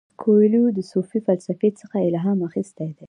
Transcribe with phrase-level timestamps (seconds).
[0.21, 2.99] کویلیو د صوفي فلسفې څخه الهام اخیستی دی.